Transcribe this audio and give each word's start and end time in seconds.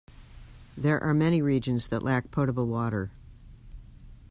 There 0.75 0.99
are 1.03 1.13
many 1.13 1.43
regions 1.43 1.89
that 1.89 2.01
lack 2.01 2.31
potable 2.31 2.65
water. 2.65 3.11